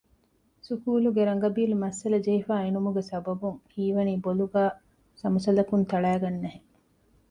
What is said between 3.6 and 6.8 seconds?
ހީވަނީ ބޮލުގައި ސަމުސަލަކުން ތަޅައިގަންނަހެން